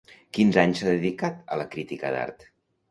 Quins 0.37 0.57
anys 0.61 0.81
s'ha 0.81 0.89
dedicat 0.95 1.39
a 1.57 1.61
la 1.63 1.71
crítica 1.77 2.15
d'art? 2.19 2.49